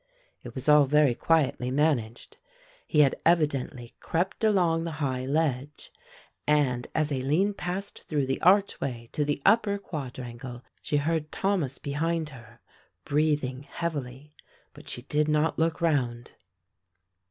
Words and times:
It 0.41 0.55
was 0.55 0.67
all 0.67 0.85
very 0.85 1.13
quietly 1.13 1.69
managed, 1.69 2.37
he 2.87 3.01
had 3.01 3.15
evidently 3.23 3.93
crept 3.99 4.43
along 4.43 4.83
the 4.83 4.93
high 4.97 5.27
ledge, 5.27 5.93
and 6.47 6.87
as 6.95 7.11
Aline 7.11 7.53
passed 7.53 8.05
through 8.07 8.25
the 8.25 8.41
archway 8.41 9.09
to 9.11 9.23
the 9.23 9.43
upper 9.45 9.77
quadrangle 9.77 10.63
she 10.81 10.97
heard 10.97 11.31
Thomas 11.31 11.77
behind 11.77 12.29
her 12.29 12.61
breathing 13.05 13.61
heavily, 13.61 14.33
but 14.73 14.89
she 14.89 15.03
did 15.03 15.27
not 15.27 15.59
look 15.59 15.81
round. 15.81 16.31